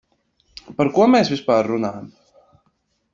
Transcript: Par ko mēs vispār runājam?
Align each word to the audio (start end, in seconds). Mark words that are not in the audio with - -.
Par 0.79 0.89
ko 0.95 1.05
mēs 1.15 1.31
vispār 1.35 1.69
runājam? 1.73 2.09